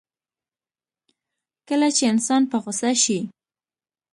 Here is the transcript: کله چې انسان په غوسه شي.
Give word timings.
کله 1.67 1.87
چې 1.95 2.03
انسان 2.13 2.41
په 2.51 2.57
غوسه 2.63 2.91
شي. 3.03 3.19